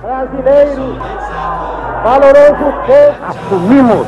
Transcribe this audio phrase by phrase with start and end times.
[0.00, 0.96] Brasileiros,
[2.04, 4.06] valoroso povo, assumimos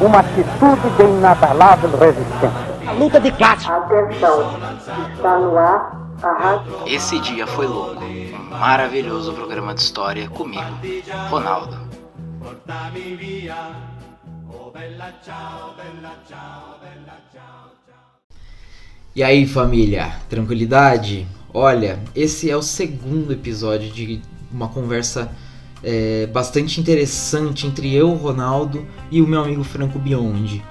[0.00, 2.50] uma atitude de inabalável resistência.
[2.86, 3.70] A luta de classe.
[3.70, 4.58] Atenção,
[5.14, 6.74] está no ar a rádio.
[6.86, 8.02] Esse dia foi louco.
[8.04, 10.62] Um maravilhoso programa de história comigo,
[11.30, 11.78] Ronaldo.
[19.14, 21.26] E aí, família, tranquilidade?
[21.54, 25.30] Olha, esse é o segundo episódio de uma conversa
[25.82, 30.62] é, bastante interessante entre eu, Ronaldo, e o meu amigo Franco Biondi.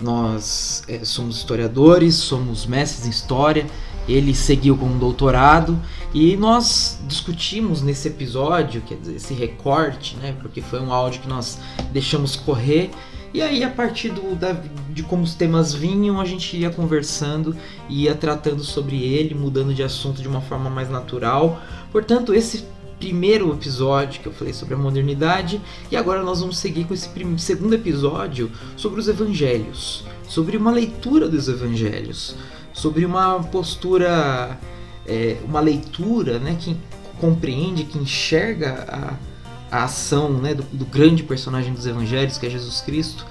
[0.00, 3.66] Nós é, somos historiadores, somos mestres em história.
[4.08, 5.78] Ele seguiu com um doutorado
[6.12, 10.34] e nós discutimos nesse episódio, quer dizer, esse recorte, né?
[10.40, 11.58] Porque foi um áudio que nós
[11.92, 12.90] deixamos correr
[13.34, 14.52] e aí, a partir do, da,
[14.90, 17.56] de como os temas vinham, a gente ia conversando,
[17.88, 21.60] ia tratando sobre ele, mudando de assunto de uma forma mais natural.
[21.90, 22.64] Portanto, esse
[23.00, 25.60] primeiro episódio que eu falei sobre a modernidade,
[25.90, 31.28] e agora nós vamos seguir com esse segundo episódio sobre os evangelhos, sobre uma leitura
[31.28, 32.36] dos evangelhos,
[32.72, 34.56] sobre uma postura,
[35.04, 36.76] é, uma leitura né, que
[37.20, 39.33] compreende, que enxerga a
[39.70, 43.26] a ação né, do, do, grande personagem dos evangelhos, que é Jesus Cristo,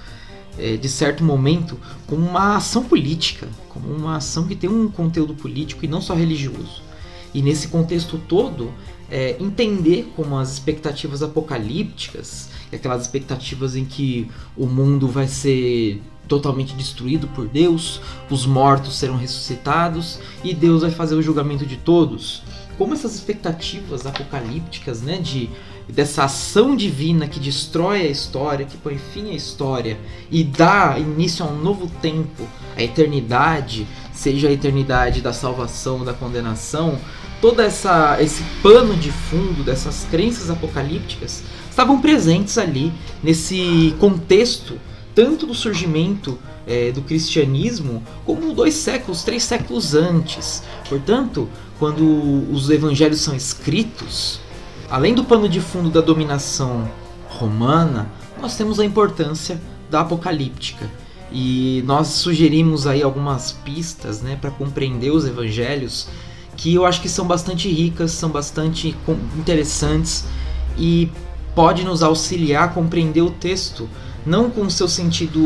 [0.58, 5.34] é, de certo momento, como uma ação política, como uma ação que tem um conteúdo
[5.34, 6.82] político e não só religioso.
[7.34, 8.72] E nesse contexto todo,
[9.10, 16.74] é, entender como as expectativas apocalípticas, aquelas expectativas em que o mundo vai ser totalmente
[16.74, 22.44] destruído por Deus, os mortos serão ressuscitados e Deus vai fazer o julgamento de todos.
[22.78, 25.50] Como essas expectativas apocalípticas, né, de
[25.88, 29.98] dessa ação divina que destrói a história, que põe fim à história
[30.32, 36.14] e dá início a um novo tempo, a eternidade, seja a eternidade da salvação, da
[36.14, 36.98] condenação,
[37.42, 44.80] todo essa, esse pano de fundo dessas crenças apocalípticas estavam presentes ali nesse contexto,
[45.14, 50.64] tanto do surgimento é, do cristianismo, como dois séculos, três séculos antes.
[50.88, 52.04] Portanto, quando
[52.52, 54.40] os evangelhos são escritos,
[54.90, 56.90] além do pano de fundo da dominação
[57.28, 58.10] romana,
[58.42, 60.90] nós temos a importância da apocalíptica.
[61.32, 66.08] E nós sugerimos aí algumas pistas né, para compreender os evangelhos
[66.56, 68.96] que eu acho que são bastante ricas, são bastante
[69.36, 70.26] interessantes
[70.78, 71.10] e
[71.56, 73.90] pode nos auxiliar a compreender o texto,
[74.26, 75.40] não com seu sentido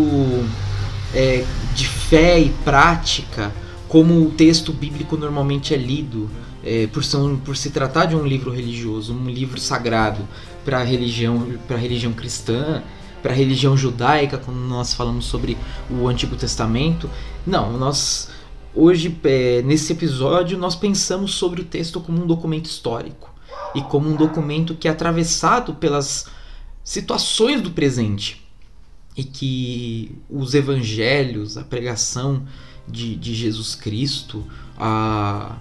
[1.14, 3.54] é, de fé e prática,
[3.88, 6.30] como o texto bíblico normalmente é lido,
[6.68, 10.28] é, por, são, por se tratar de um livro religioso, um livro sagrado
[10.66, 12.84] para a religião, para religião cristã,
[13.24, 15.58] para a religião judaica, quando nós falamos sobre
[15.90, 17.10] o Antigo Testamento.
[17.46, 18.30] Não, nós
[18.76, 23.34] hoje é, nesse episódio nós pensamos sobre o texto como um documento histórico
[23.74, 26.28] e como um documento que é atravessado pelas
[26.84, 28.46] situações do presente
[29.16, 32.46] e que os evangelhos, a pregação
[32.88, 34.46] de, de Jesus Cristo,
[34.78, 35.58] a,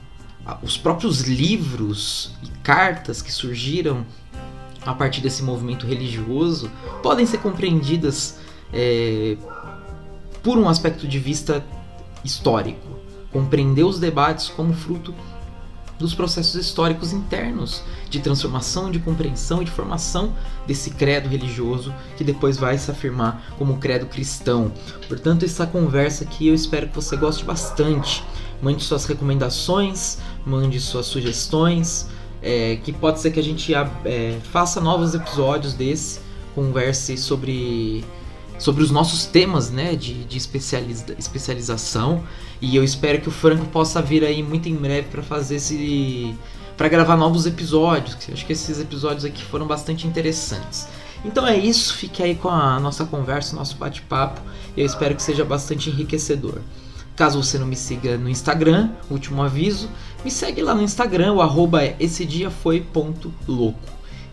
[0.62, 4.04] os próprios livros e cartas que surgiram
[4.84, 6.70] a partir desse movimento religioso
[7.02, 8.38] podem ser compreendidas
[8.72, 9.36] é,
[10.42, 11.64] por um aspecto de vista
[12.24, 12.86] histórico.
[13.32, 15.12] Compreender os debates como fruto
[15.98, 20.34] dos processos históricos internos de transformação, de compreensão e de formação
[20.66, 24.70] desse credo religioso que depois vai se afirmar como credo cristão.
[25.08, 28.22] Portanto, essa conversa aqui eu espero que você goste bastante.
[28.60, 32.06] Mande suas recomendações, mande suas sugestões,
[32.42, 36.20] é, que pode ser que a gente é, faça novos episódios desse,
[36.54, 38.04] converse sobre,
[38.58, 42.24] sobre os nossos temas né, de, de especializa, especialização.
[42.60, 46.34] E eu espero que o Franco possa vir aí muito em breve para fazer esse.
[46.76, 48.16] para gravar novos episódios.
[48.32, 50.88] Acho que esses episódios aqui foram bastante interessantes.
[51.24, 54.40] Então é isso, fique aí com a nossa conversa, nosso bate-papo.
[54.76, 56.60] Eu espero que seja bastante enriquecedor.
[57.16, 59.88] Caso você não me siga no Instagram, último aviso,
[60.22, 62.28] me segue lá no Instagram, o arroba é esse.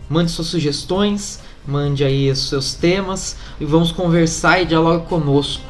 [0.06, 5.64] Mande suas sugestões, mande aí os seus temas e vamos conversar e dialogar conosco.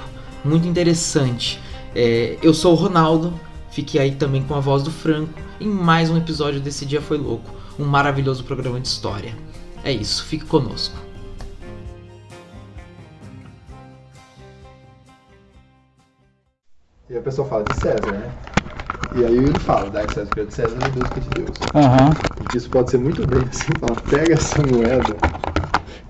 [0.44, 1.60] Muito interessante.
[1.94, 3.32] É, eu sou o Ronaldo,
[3.70, 7.16] fique aí também com a voz do Franco em mais um episódio desse Dia Foi
[7.16, 9.36] Louco, um maravilhoso programa de história.
[9.84, 11.03] É isso, fique conosco.
[17.10, 18.30] E a pessoa fala de César, né?
[19.14, 21.28] E aí ele fala, dá César que é de César e Deus que é de
[21.28, 21.58] Deus.
[21.74, 22.46] Uhum.
[22.54, 25.14] E isso pode ser muito bem assim, fala, pega essa moeda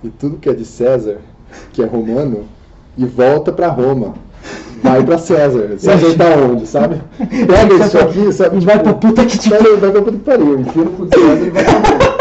[0.04, 1.18] e tudo que é de César,
[1.72, 2.44] que é romano,
[2.96, 4.14] e volta para Roma.
[4.84, 5.74] Vai pra César.
[5.80, 7.02] César tá onde, sabe?
[7.18, 8.60] Pega isso aqui, sabe?
[8.60, 9.80] Vai pra puta que te pariu.
[9.80, 10.60] Vai pra puta que pariu.
[10.60, 12.14] Enfia no cu de César e vai pra Roma.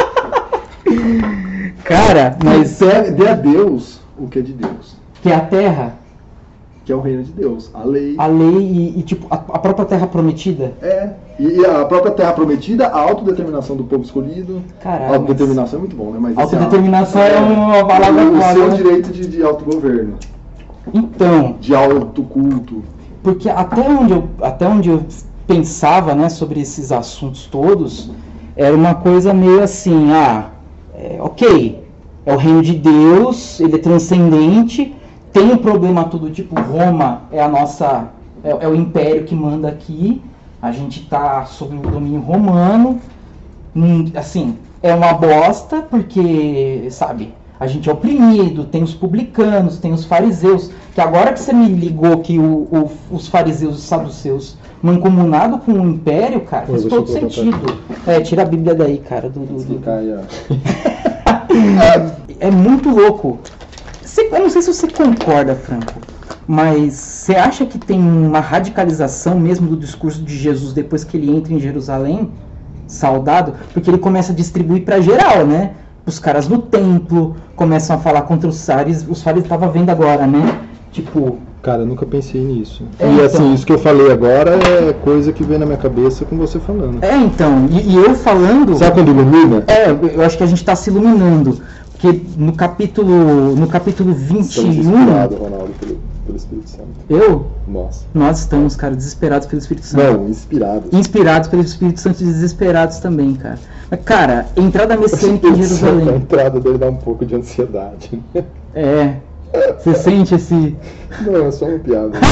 [1.84, 6.03] Cara, mas dê a Deus o que é de Deus, que é a terra,
[6.86, 8.16] que é o reino de Deus, a lei.
[8.18, 10.74] a lei e, e, tipo, a, a própria terra prometida.
[10.82, 11.12] É.
[11.40, 14.62] E, e a própria terra prometida, a autodeterminação do povo escolhido.
[14.82, 16.18] Caralho, autodeterminação é muito bom, né?
[16.20, 18.76] Mas assim, Autodeterminação é uma palavra O seu né?
[18.76, 20.16] direito de, de autogoverno,
[20.94, 22.84] Então, de autoculto.
[23.24, 25.04] porque até onde eu, até onde eu
[25.48, 28.12] pensava, né, sobre esses assuntos todos,
[28.56, 30.50] era uma coisa meio assim, ah,
[30.96, 31.84] é, ok,
[32.26, 34.94] é o reino de Deus, ele é transcendente,
[35.34, 38.06] tem um problema todo, tipo, Roma é a nossa,
[38.44, 40.22] é, é o império que manda aqui,
[40.62, 43.02] a gente tá sob o domínio romano,
[43.76, 49.92] hum, assim, é uma bosta, porque, sabe, a gente é oprimido, tem os publicanos, tem
[49.92, 53.84] os fariseus, que agora que você me ligou que o- o- os fariseus e os
[53.84, 57.80] saduceus mancomunado com o império, cara, faz todo sentido.
[58.06, 59.80] É, tira a Bíblia daí, cara, do, do- do-
[62.40, 63.40] é muito louco.
[64.34, 65.94] Eu não sei se você concorda, Franco,
[66.48, 71.32] mas você acha que tem uma radicalização mesmo do discurso de Jesus depois que ele
[71.32, 72.32] entra em Jerusalém,
[72.88, 73.54] saudado?
[73.74, 75.74] Porque ele começa a distribuir pra geral, né?
[76.06, 80.26] Os caras do templo começam a falar contra os fares, os fares tava vendo agora,
[80.26, 80.60] né?
[80.92, 82.84] Tipo, Cara, nunca pensei nisso.
[83.00, 83.54] É, e assim, então.
[83.54, 87.02] isso que eu falei agora é coisa que vem na minha cabeça com você falando.
[87.02, 88.76] é então, e, e eu falando.
[88.78, 89.64] Sabe quando ilumina?
[89.68, 91.62] É, eu acho que a gente tá se iluminando.
[92.04, 93.56] Porque no capítulo.
[93.56, 94.68] No capítulo Estamos 21.
[94.74, 96.90] inspirados, Ronaldo, pelo, pelo Espírito Santo.
[97.10, 97.48] Eu?
[97.66, 98.06] Nossa.
[98.14, 100.04] Nós estamos, cara, desesperados pelo Espírito Santo.
[100.04, 100.92] Não, inspirados.
[100.92, 103.58] Inspirados pelo Espírito Santo e desesperados também, cara.
[103.90, 106.16] Mas, cara, entrada messiânica em A Jerusalém.
[106.18, 108.22] entrada dele dá um pouco de ansiedade.
[108.76, 109.16] É.
[109.80, 110.76] Você sente esse.
[111.22, 112.20] Não, é só uma piada.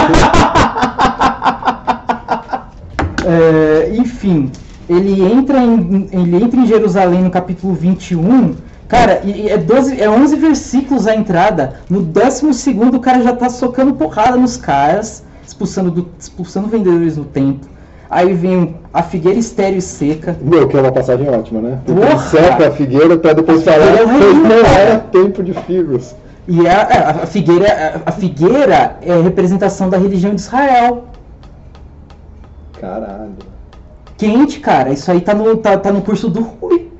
[3.24, 4.52] É, enfim,
[4.90, 8.56] ele entra, em, ele entra em Jerusalém no capítulo 21.
[8.92, 11.76] Cara, e, e é, 12, é 11 versículos a entrada.
[11.90, 17.16] No 12 segundo o cara já tá socando porrada nos caras, expulsando, do, expulsando vendedores
[17.16, 17.70] no templo.
[18.10, 20.36] Aí vem a figueira estéreo e seca.
[20.42, 21.80] Meu, que é uma passagem ótima, né?
[21.86, 22.18] Porra!
[22.28, 26.14] seca a figueira pra depois falar é pois não cara." era tempo de figos.
[26.46, 31.06] E a, a- a figueira, a, a figueira é a representação da religião de Israel.
[32.78, 33.36] Caralho.
[34.18, 34.90] Quente, cara.
[34.90, 36.91] Isso aí tá no, tá, tá no curso do Rui.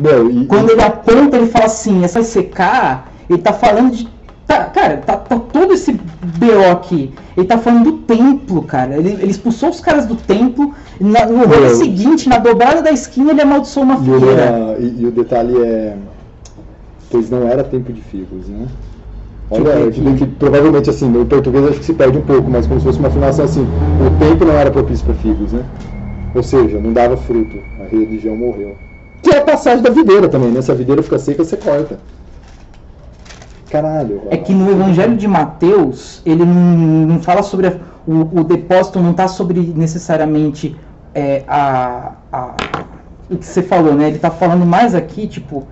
[0.00, 4.08] Meu, e, Quando ele aponta, ele fala assim, essa secar, ele tá falando de.
[4.46, 7.12] tá- cara, tá, tá todo esse BO aqui.
[7.36, 8.96] Ele tá falando do templo, cara.
[8.96, 10.74] Ele, ele expulsou os caras do templo.
[11.00, 14.76] Na, no rolê seguinte, na dobrada da esquina, ele amaldiçoou uma figueira.
[14.78, 15.96] e- e o detalhe é.
[17.10, 18.66] Pois não era tempo de figos, né?
[19.50, 20.18] Olha, Deixa eu aqui.
[20.18, 22.98] que provavelmente assim, no português acho que se perde um pouco, mas como se fosse
[22.98, 23.62] uma afirmação assim,
[24.04, 25.62] o tempo não era propício para figos, né?
[26.34, 28.74] Ou seja, não dava fruto, a religião morreu.
[29.24, 30.60] Que é a passagem da videira também, né?
[30.62, 31.98] Se a videira fica seca, você corta.
[33.70, 34.22] Caralho.
[34.30, 37.66] É que no Evangelho de Mateus, ele não, fala sobre.
[37.68, 37.76] a-
[38.06, 40.76] o, o depósito não está sobre necessariamente
[41.14, 42.54] é, a, a-
[43.30, 44.08] o que você falou, né?
[44.08, 45.66] Ele está falando mais aqui, tipo,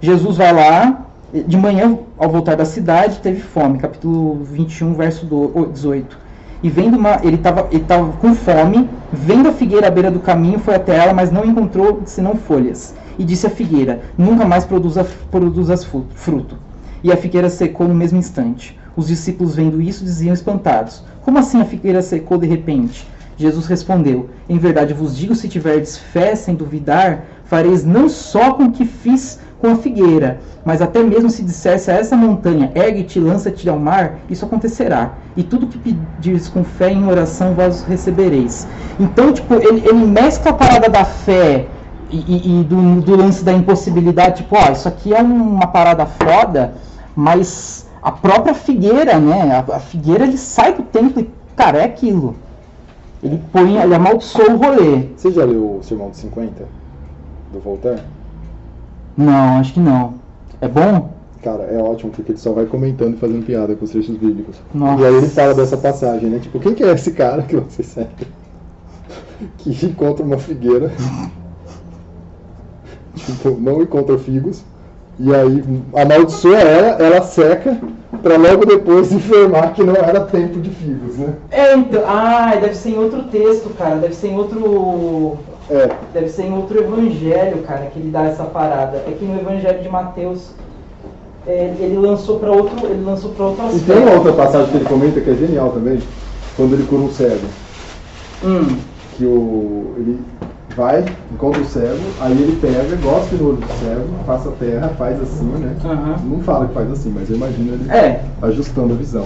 [0.00, 5.56] Jesus vai lá, de manhã, ao voltar da cidade, teve fome, capítulo 21, verso do-
[5.56, 6.18] o- 18.
[6.62, 7.20] E vendo uma.
[7.22, 10.96] Ele estava ele tava com fome, vendo a figueira à beira do caminho, foi até
[10.96, 12.94] ela, mas não encontrou senão folhas.
[13.18, 16.56] E disse à figueira: Nunca mais produza, produzas fu- fruto
[17.02, 18.78] e a figueira secou no mesmo instante.
[18.96, 23.06] Os discípulos, vendo isso, diziam espantados: Como assim a figueira secou de repente?
[23.36, 28.64] Jesus respondeu: Em verdade vos digo: se tiverdes fé sem duvidar, fareis não só com
[28.64, 33.18] o que fiz com a figueira, mas até mesmo se dissesse a essa montanha: Ergue-te
[33.20, 35.18] lança-te ao mar, isso acontecerá.
[35.36, 38.68] E tudo que pedires com fé em oração vós recebereis.
[38.98, 41.68] Então, tipo, ele, ele mescla a parada da fé
[42.10, 46.06] e, e- e do, do lance da impossibilidade, tipo, ó, isso aqui é uma parada
[46.06, 46.74] foda,
[47.14, 49.64] mas a própria figueira, né?
[49.68, 52.36] A, a figueira ele sai do templo e, cara, é aquilo.
[53.22, 55.14] Ele põe, ele amaldiçoa o rolê.
[55.16, 56.68] Você já leu o Sermão dos 50?
[57.50, 58.02] Do Voltaire?
[59.16, 60.14] Não, acho que não.
[60.60, 61.10] É bom?
[61.42, 64.56] Cara, é ótimo, porque ele só vai comentando e fazendo piada com os trechos bíblicos.
[64.74, 65.02] Nossa.
[65.02, 66.40] E aí ele fala dessa passagem, né?
[66.40, 68.26] Tipo, quem que é esse cara que você segue?
[69.58, 70.90] Que encontra uma figueira.
[73.14, 74.64] tipo, não encontra figos.
[75.18, 77.78] E aí amaldiçoa ela, ela seca,
[78.22, 81.34] pra logo depois informar que não era tempo de figos, né?
[81.50, 82.02] É, então.
[82.06, 83.96] Ah, deve ser em outro texto, cara.
[83.96, 85.38] Deve ser em outro.
[85.70, 88.98] É, Deve ser em outro evangelho, cara, que ele dá essa parada.
[88.98, 90.50] É que no evangelho de Mateus
[91.46, 94.76] é, ele lançou para outro, ele lançou para outro E tem uma outra passagem que
[94.76, 96.00] ele comenta que é genial também,
[96.56, 97.46] quando ele cura um cego.
[98.44, 98.78] Hum,
[99.16, 99.94] Que o.
[99.98, 100.20] Ele,
[100.76, 104.88] vai, encontra o cego, aí ele pega, gosta no olho do cego, passa a terra,
[104.98, 105.74] faz assim, né?
[105.82, 106.16] Aham.
[106.28, 108.20] Não fala que faz assim, mas eu imagino ele É.
[108.42, 109.24] ajustando a visão.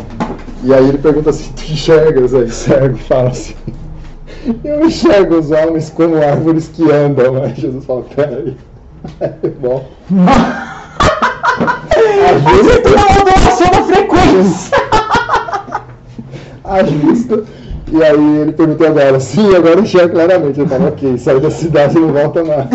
[0.63, 2.35] E aí ele pergunta assim, tu enxergas?
[2.35, 3.55] Aí o cego fala assim,
[4.65, 7.43] eu enxergo os homens como árvores que andam.
[7.43, 8.57] Aí Jesus fala, peraí.
[9.21, 9.89] É bom.
[12.45, 14.77] Você tem uma modulação da frequência.
[16.65, 17.45] Ajusta.
[17.93, 20.61] E aí ele perguntou agora, sim, agora eu enxergo claramente.
[20.61, 22.69] Eu falo, ok, sai da cidade e não volta mais.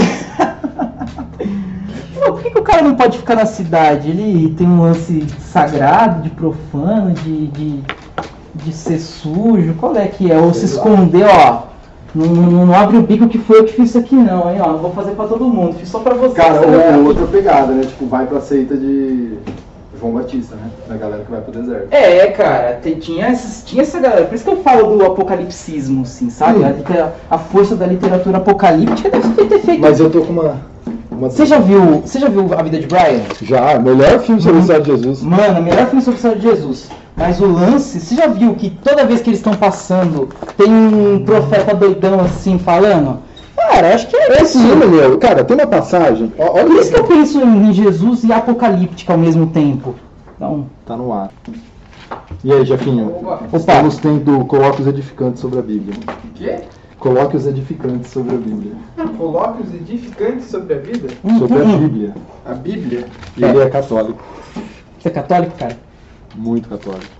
[2.14, 4.10] Pô, por que, que o cara não pode ficar na cidade?
[4.10, 7.84] Ele tem um lance sagrado, de profano, de, de,
[8.56, 9.74] de ser sujo.
[9.80, 10.38] Qual é que é?
[10.38, 10.84] Ou se Sei lá.
[10.92, 11.60] esconder, ó.
[12.14, 14.58] Não, não, não abre o bico que foi eu que fiz isso aqui não, hein?
[14.62, 16.34] Ó, não vou fazer pra todo mundo, fiz só pra você.
[16.36, 17.00] Cara, aqui.
[17.06, 17.84] outra pegada, né?
[17.84, 19.34] Tipo, vai pra seita de
[20.00, 20.70] João Batista, né?
[20.88, 21.88] Da galera que vai pro deserto.
[21.92, 24.26] É, cara, te- tinha, essas, tinha essa galera.
[24.28, 26.60] Por isso que eu falo do apocalipsismo, assim, sabe?
[26.60, 26.66] Hum.
[27.30, 29.82] A, a força da literatura apocalíptica deve ter feito.
[29.82, 30.56] Mas eu tô com uma.
[31.12, 31.30] uma...
[31.30, 32.02] Você já viu.
[32.06, 33.24] Você já viu a vida de Brian?
[33.42, 35.22] Já, melhor filme sobre a história de Jesus.
[35.22, 36.90] Mano, melhor filme sobre a história de Jesus.
[37.16, 41.24] Mas o lance, você já viu que toda vez que eles estão passando, tem um
[41.24, 43.20] profeta doidão assim falando?
[43.56, 44.60] Cara, acho que é É isso.
[44.60, 45.18] sim, meu.
[45.18, 46.32] Cara, tem uma passagem.
[46.38, 49.96] Olha Por isso que eu penso em Jesus e apocalíptica ao mesmo tempo.
[50.36, 51.32] Então, Tá no ar.
[52.44, 53.08] E aí, Jefinho?
[53.24, 53.40] Opa.
[53.54, 55.96] Estamos tendo colóquios edificantes sobre a Bíblia.
[56.36, 56.60] quê?
[57.00, 58.74] Colóquios edificantes sobre a Bíblia.
[59.18, 61.08] Colóquios edificantes sobre a vida?
[61.40, 61.80] Sobre a Hum, hum.
[61.80, 62.14] Bíblia.
[62.46, 63.06] A Bíblia?
[63.38, 64.20] E ele é católico.
[65.00, 65.78] você é católico, cara?
[66.36, 67.12] Muito católico.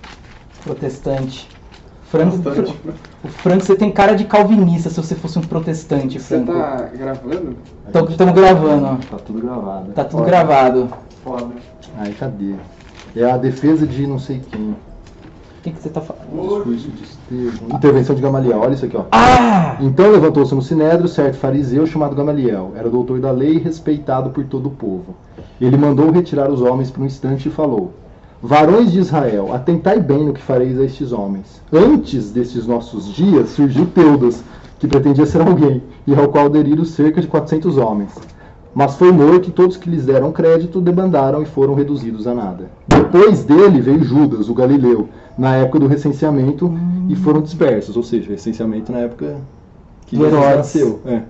[0.64, 1.48] Protestante.
[2.10, 2.38] Franco,
[3.24, 6.54] o Franco, você tem cara de calvinista se você fosse um protestante, Você Franco.
[6.54, 7.58] tá gravando?
[8.10, 8.96] Estamos gravando, ó.
[8.96, 9.92] Tá tudo gravado.
[9.92, 10.28] Tá tudo Olha.
[10.28, 10.90] gravado.
[11.24, 11.48] Foda.
[11.98, 12.54] Aí, cadê?
[13.16, 14.72] É a defesa de não sei quem.
[14.72, 14.76] O
[15.64, 16.64] que, que você tá falando?
[16.76, 17.76] Discurso de Estevão.
[17.76, 18.60] Intervenção de Gamaliel.
[18.60, 19.06] Olha isso aqui, ó.
[19.12, 19.78] Ah!
[19.82, 22.74] Então levantou-se no Sinédrio certo fariseu chamado Gamaliel.
[22.76, 25.16] Era doutor da lei e respeitado por todo o povo.
[25.60, 27.94] Ele mandou retirar os homens por um instante e falou:
[28.46, 31.60] Varões de Israel, atentai bem no que fareis a estes homens.
[31.74, 34.44] Antes destes nossos dias surgiu Teudas,
[34.78, 38.12] que pretendia ser alguém, e ao qual aderiram cerca de 400 homens.
[38.72, 42.70] Mas foi morto e todos que lhes deram crédito debandaram e foram reduzidos a nada.
[42.88, 46.72] Depois dele veio Judas, o Galileu, na época do recenseamento,
[47.10, 49.38] e foram dispersos, ou seja, recenseamento na época
[50.06, 50.58] que Jesus Herodes.
[50.58, 51.00] nasceu.
[51.04, 51.22] É.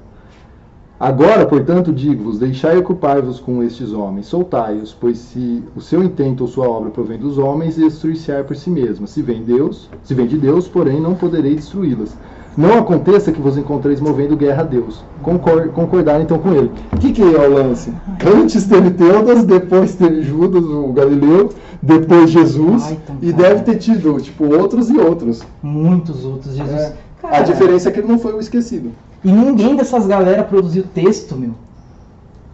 [0.98, 6.48] Agora, portanto, digo-vos, deixai ocupar-vos com estes homens, soltai-os, pois se o seu intento ou
[6.48, 9.06] sua obra provém dos homens, destruir-se-á por si mesma.
[9.06, 12.18] Se vem Deus, se vem de Deus, porém, não podereis destruí-las.
[12.58, 15.04] Não aconteça que vos encontreis movendo guerra a Deus.
[15.22, 16.72] Concor concordar então com ele.
[16.94, 17.92] O que, que é o lance?
[18.26, 21.50] Antes teve Teudas, depois teve Judas, o Galileu,
[21.82, 23.44] depois Jesus, Ai, então, e cara.
[23.44, 25.44] deve ter tido, tipo, outros e outros.
[25.62, 26.80] Muitos outros, Jesus.
[26.80, 26.96] É.
[27.24, 28.92] A diferença é que ele não foi o esquecido.
[29.24, 31.52] E ninguém dessas galera produziu texto, meu.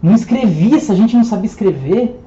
[0.02, 2.18] Não escrevia, se a gente não sabia escrever.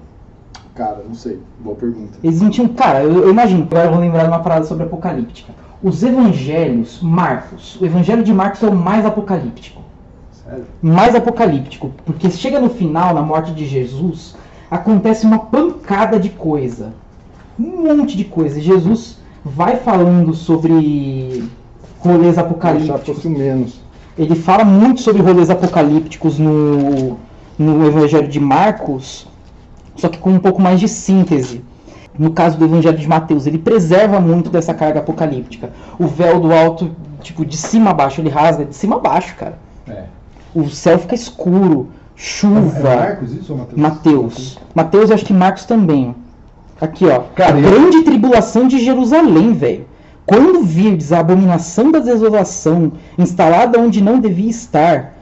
[0.75, 1.39] Cara, não sei.
[1.60, 2.17] Boa pergunta.
[2.24, 2.70] Eles não tinham.
[2.70, 5.51] Cara, eu, eu imagino, agora eu vou lembrar de uma parada sobre apocalíptica.
[5.84, 9.82] Os evangelhos, Marcos, o evangelho de Marcos é o mais apocalíptico.
[10.32, 10.65] Sério?
[10.82, 11.91] Mais apocalíptico.
[12.05, 14.36] Porque chega no final, na morte de Jesus,
[14.70, 16.94] acontece uma pancada de coisa.
[17.60, 18.60] Um monte de coisa.
[18.60, 21.48] Jesus vai falando sobre
[22.00, 23.24] rolês apocalípticos.
[23.25, 23.79] menos.
[24.17, 27.17] Ele fala muito sobre rolês apocalípticos no,
[27.58, 29.27] no Evangelho de Marcos,
[29.96, 31.63] só que com um pouco mais de síntese.
[32.17, 35.72] No caso do Evangelho de Mateus, ele preserva muito dessa carga apocalíptica.
[36.00, 36.91] O véu do alto,
[37.22, 39.57] tipo, de cima a baixo, ele rasga de cima a baixo, cara.
[39.88, 40.03] É.
[40.53, 42.89] O céu fica escuro, chuva.
[42.89, 43.81] É Marcos isso ou Mateus?
[43.81, 44.60] Mateus.
[44.74, 46.15] Mateus, eu acho que Marcos também.
[46.79, 47.19] Aqui, ó.
[47.36, 49.86] Cara, a grande tribulação de Jerusalém, velho.
[50.25, 55.13] Quando virdes a abominação da desolação instalada onde não devia estar,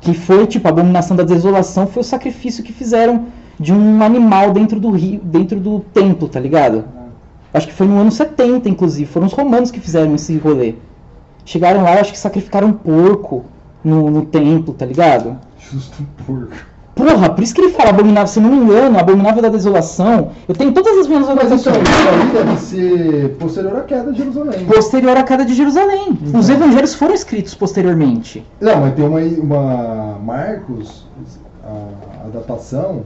[0.00, 3.26] que foi, tipo, a abominação da desolação foi o sacrifício que fizeram
[3.62, 6.84] de um animal dentro do rio, dentro do templo, tá ligado?
[7.54, 9.10] Acho que foi no ano 70, inclusive.
[9.10, 10.74] Foram os romanos que fizeram esse rolê.
[11.44, 13.44] Chegaram lá, acho que sacrificaram um porco
[13.84, 15.36] no, no templo, tá ligado?
[15.58, 16.56] Justo um porco.
[16.94, 20.30] Porra, por isso que ele fala abominável, se não me engano, abominável da desolação.
[20.46, 21.88] Eu tenho todas as minhas Mas isso aí, anotações.
[21.88, 24.66] isso aí deve ser posterior à queda de Jerusalém.
[24.66, 26.18] Posterior à queda de Jerusalém.
[26.34, 28.44] Os evangelhos foram escritos posteriormente.
[28.60, 31.06] Não, mas tem uma, uma Marcos,
[31.64, 33.02] a, a datação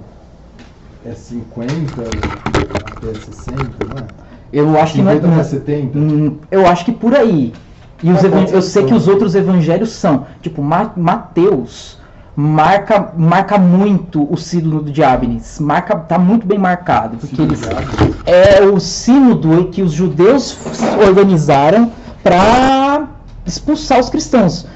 [1.05, 1.73] é 50
[2.03, 4.05] até 60, não é?
[4.53, 5.15] Eu acho que não é.
[5.15, 5.99] 50 até 70.
[5.99, 7.53] Hum, Eu acho que por aí.
[8.03, 10.27] E os ser eu sei que os outros evangelhos são.
[10.43, 11.99] Tipo, Ma- Mateus
[12.37, 15.59] marca, marca muito o sínodo de Abnes.
[15.59, 17.17] Marca, tá muito bem marcado.
[17.17, 17.63] Porque eles,
[18.27, 20.59] é o sínodo que os judeus
[21.07, 21.91] organizaram
[22.23, 23.07] para
[23.47, 24.67] expulsar os cristãos.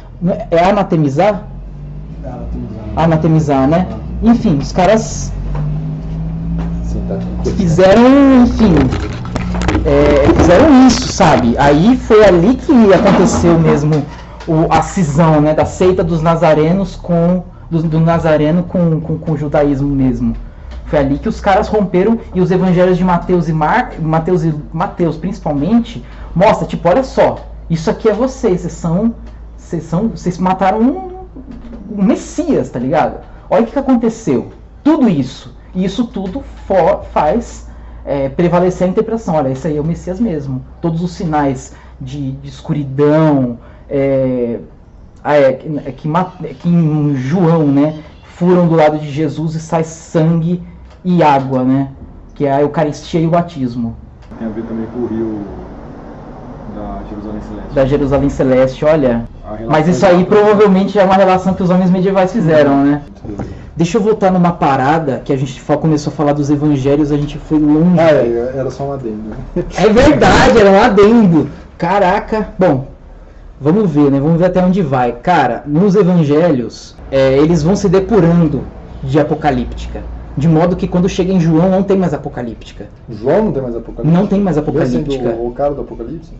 [0.50, 1.44] É anatemizar?
[2.96, 3.86] anatemizar, né?
[4.22, 5.32] Enfim, os caras
[6.90, 7.18] Sim, tá
[7.52, 8.74] fizeram, enfim,
[9.84, 11.56] é, fizeram isso, sabe?
[11.56, 14.04] Aí foi ali que aconteceu mesmo
[14.46, 19.32] o- a cisão, né, da seita dos nazarenos com do, do nazareno com, com, com
[19.32, 20.34] o judaísmo mesmo.
[20.86, 24.52] Foi ali que os caras romperam e os evangelhos de Mateus e Mar, Mateus e
[24.72, 26.04] Mateus principalmente
[26.34, 27.36] mostra, tipo, olha só,
[27.70, 29.14] isso aqui é vocês, vocês são
[29.56, 31.10] vocês são vocês mataram um,
[31.96, 33.18] um Messias, tá ligado?
[33.48, 34.48] Olha o que, que aconteceu.
[34.82, 35.54] Tudo isso.
[35.74, 37.68] E isso tudo for- faz
[38.04, 39.34] é, prevalecer a interpretação.
[39.34, 40.62] Olha, esse aí é o Messias mesmo.
[40.80, 43.58] Todos os sinais de, de escuridão.
[43.88, 44.58] É,
[45.22, 46.08] ah, é, que- é que,
[46.44, 47.98] é que em João, né?
[48.24, 50.62] Furam do lado de Jesus e sai sangue
[51.04, 51.88] e água, né?
[52.34, 53.94] Que é a Eucaristia e o batismo
[54.38, 55.40] Tem a ver também com o rio
[56.74, 57.74] da Jerusalém Celeste.
[57.74, 58.84] da Jerusalém Celeste.
[58.86, 59.28] Olha.
[59.68, 63.02] Mas isso aí provavelmente é uma relação que os homens medievais fizeram, né?
[63.80, 67.38] Deixa eu voltar numa parada que a gente começou a falar dos evangelhos, a gente
[67.38, 67.98] foi longe.
[67.98, 69.30] Ah, é, era só um adendo.
[69.30, 69.64] né?
[69.74, 71.48] É verdade, era um adendo.
[71.78, 72.50] Caraca.
[72.58, 72.88] Bom,
[73.58, 74.20] vamos ver, né?
[74.20, 75.12] Vamos ver até onde vai.
[75.12, 78.64] Cara, nos evangelhos, é, eles vão se depurando
[79.02, 80.02] de apocalíptica.
[80.36, 82.86] De modo que quando chega em João não tem mais apocalíptica.
[83.08, 84.14] João não tem mais Apocalipse?
[84.14, 85.30] Não tem mais apocalíptica.
[85.30, 86.34] sendo o cara do Apocalipse?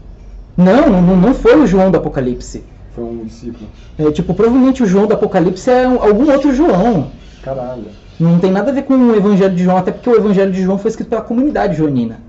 [0.59, 2.63] Não, não, não foi o João do Apocalipse.
[2.95, 3.69] Foi um discípulo.
[3.99, 7.11] É, tipo, provavelmente o João do Apocalipse é um- algum outro João.
[7.43, 7.87] Caralho.
[8.19, 10.63] Não tem nada a ver com o Evangelho de João, até porque o Evangelho de
[10.63, 12.21] João foi escrito pela comunidade joanina.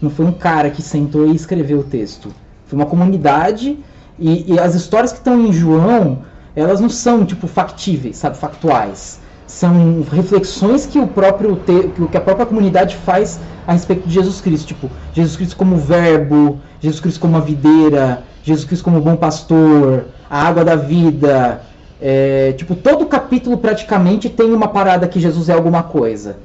[0.00, 2.28] Não foi um cara que sentou e escreveu o texto.
[2.66, 3.78] Foi uma comunidade
[4.18, 6.18] e, e as histórias que estão em João,
[6.54, 9.18] elas não são tipo factíveis, sabe, factuais.
[9.46, 14.40] São reflexões que o próprio te, que a própria comunidade faz a respeito de Jesus
[14.40, 19.16] Cristo, tipo Jesus Cristo como verbo, Jesus Cristo como a videira, Jesus Cristo como bom
[19.16, 21.62] pastor, a água da vida,
[22.00, 26.36] é, tipo, todo capítulo praticamente tem uma parada que Jesus é alguma coisa.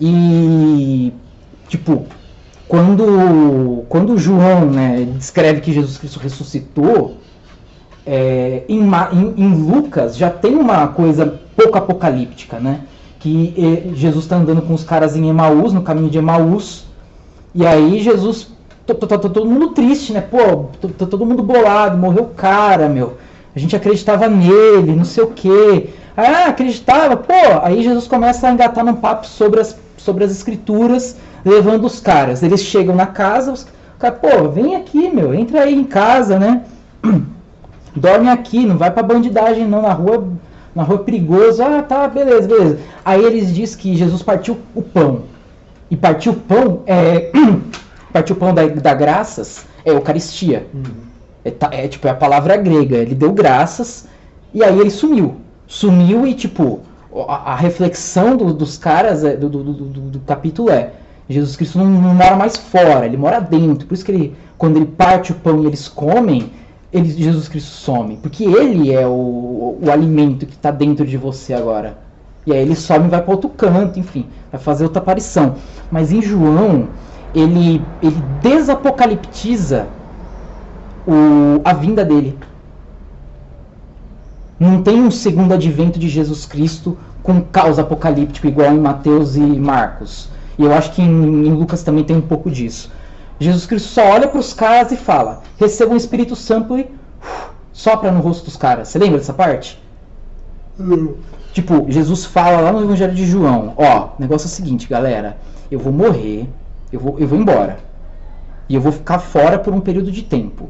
[0.00, 1.12] E,
[1.68, 2.06] tipo,
[2.66, 7.16] quando, quando João né, descreve que Jesus Cristo ressuscitou,
[8.06, 8.80] é, em,
[9.12, 12.82] em- em Lucas já tem uma coisa pouco apocalíptica, né?
[13.18, 16.86] Que eh, Jesus está andando com os caras em Emaús, no caminho de Emaús,
[17.54, 18.48] e aí Jesus,
[18.94, 20.20] todo mundo triste, né?
[20.20, 23.18] Pô, tá todo mundo bolado, morreu o cara, meu.
[23.54, 25.90] A gente acreditava nele, não sei o quê.
[26.16, 27.32] Ah, acreditava, pô.
[27.62, 32.42] Aí Jesus começa a engatar num papo sobre as, sobre as escrituras, levando os caras.
[32.42, 33.66] Eles chegam na casa, os
[33.98, 36.62] caras, pô, vem aqui, meu, entra aí em casa, né?
[37.94, 40.28] Dorme aqui, não vai pra bandidagem não, na rua,
[40.74, 41.62] na rua é perigoso.
[41.62, 42.78] Ah, tá, beleza, beleza.
[43.04, 45.22] Aí eles diz que Jesus partiu o pão.
[45.90, 47.30] E partiu o pão é
[48.12, 50.66] partiu o pão da, da graças é Eucaristia.
[51.44, 52.96] É, ta- é, tipo é a palavra grega.
[52.96, 54.06] Ele deu graças
[54.52, 55.36] e aí ele sumiu.
[55.66, 56.80] Sumiu e tipo
[57.28, 60.92] a, a reflexão do- dos caras é, do, do, do, capítulo é
[61.28, 63.86] Jesus Cristo não, não mora mais fora, ele mora dentro.
[63.86, 66.50] Por isso que ele, quando ele parte o pão e eles comem,
[66.92, 68.16] ele, Jesus Cristo some.
[68.22, 71.98] Porque ele é o, o alimento que está dentro de você agora.
[72.46, 75.56] E aí ele some e vai para outro canto, enfim, vai fazer outra aparição.
[75.90, 76.88] Mas em João,
[77.40, 79.86] ele, ele desapocaliptiza
[81.06, 82.38] o, a vinda dele.
[84.58, 89.40] Não tem um segundo advento de Jesus Cristo com caos apocalíptico igual em Mateus e
[89.40, 90.28] Marcos.
[90.58, 92.90] E eu acho que em, em Lucas também tem um pouco disso.
[93.38, 97.50] Jesus Cristo só olha para os caras e fala: recebam o Espírito Santo e uf,
[97.72, 98.88] sopra no rosto dos caras.
[98.88, 99.80] Você lembra dessa parte?
[101.52, 105.36] Tipo, Jesus fala lá no Evangelho de João: Ó, o negócio é o seguinte, galera.
[105.70, 106.48] Eu vou morrer,
[106.92, 107.78] eu vou, eu vou embora.
[108.68, 110.68] E eu vou ficar fora por um período de tempo.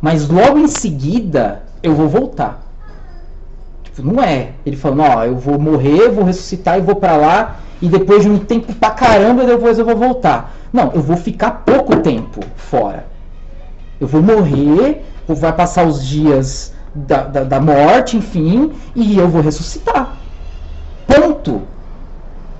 [0.00, 2.62] Mas logo em seguida, eu vou voltar.
[3.82, 4.52] Tipo, não é.
[4.64, 7.56] Ele falando, ó, eu vou morrer, vou ressuscitar e vou pra lá.
[7.80, 10.54] E depois de um tempo pra caramba, depois eu vou voltar.
[10.72, 13.06] Não, eu vou ficar pouco tempo fora.
[14.00, 19.42] Eu vou morrer, vai passar os dias da, da, da morte, enfim, e eu vou
[19.42, 20.16] ressuscitar.
[21.06, 21.62] Ponto.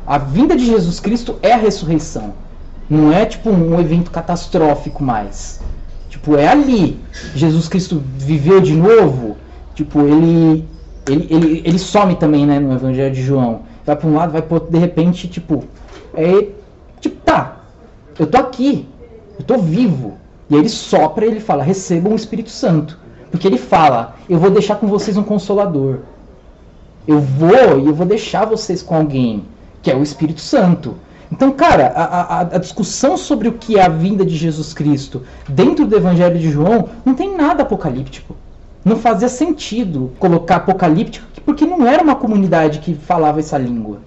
[0.07, 2.35] A vinda de Jesus Cristo é a ressurreição.
[2.89, 5.61] Não é tipo um evento catastrófico mais.
[6.09, 7.01] Tipo, é ali.
[7.35, 9.37] Jesus Cristo viveu de novo.
[9.75, 10.67] Tipo, ele
[11.09, 13.63] ele, ele, ele some também, né, no Evangelho de João.
[13.85, 15.65] Vai para um lado, vai para outro, de repente, tipo,
[16.13, 16.49] é
[17.01, 17.61] tipo, tá.
[18.19, 18.89] Eu tô aqui.
[19.39, 20.19] Eu tô vivo.
[20.51, 22.99] E aí ele sopra e ele fala: "Recebam o Espírito Santo".
[23.31, 25.99] Porque ele fala: "Eu vou deixar com vocês um consolador".
[27.07, 29.45] Eu vou e eu vou deixar vocês com alguém,
[29.83, 30.97] que é o Espírito Santo.
[31.31, 35.23] Então, cara, a, a, a discussão sobre o que é a vinda de Jesus Cristo
[35.49, 38.37] dentro do Evangelho de João não tem nada apocalíptico.
[38.85, 43.99] não fazia sentido colocar apocalíptico, porque não era uma comunidade que falava essa língua.